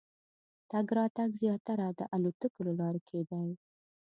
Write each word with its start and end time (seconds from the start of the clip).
تګ 0.71 0.87
راتګ 0.97 1.29
زیاتره 1.41 1.87
د 1.99 2.01
الوتکو 2.15 2.59
له 2.67 2.73
لارې 2.79 3.01
کېدی. 3.09 3.49